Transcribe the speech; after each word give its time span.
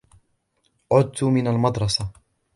عدت 0.93 1.23
من 1.23 1.47
المدرسة. 1.47 2.11